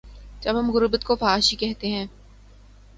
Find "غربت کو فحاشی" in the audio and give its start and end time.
0.71-1.55